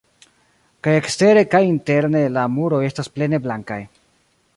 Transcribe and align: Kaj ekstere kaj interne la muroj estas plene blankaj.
Kaj 0.85 0.93
ekstere 1.01 1.43
kaj 1.51 1.61
interne 1.73 2.23
la 2.39 2.47
muroj 2.55 2.81
estas 2.89 3.13
plene 3.19 3.41
blankaj. 3.45 3.79